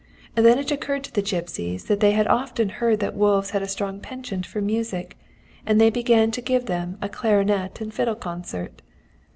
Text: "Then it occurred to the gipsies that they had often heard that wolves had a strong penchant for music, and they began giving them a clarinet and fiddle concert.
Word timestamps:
"Then 0.33 0.57
it 0.57 0.71
occurred 0.71 1.03
to 1.03 1.11
the 1.13 1.21
gipsies 1.21 1.85
that 1.85 1.99
they 1.99 2.13
had 2.13 2.25
often 2.25 2.69
heard 2.69 2.99
that 3.01 3.13
wolves 3.15 3.51
had 3.51 3.61
a 3.61 3.67
strong 3.67 3.99
penchant 3.99 4.47
for 4.47 4.59
music, 4.59 5.15
and 5.63 5.79
they 5.79 5.91
began 5.91 6.31
giving 6.31 6.65
them 6.65 6.97
a 7.03 7.07
clarinet 7.07 7.79
and 7.81 7.93
fiddle 7.93 8.15
concert. 8.15 8.81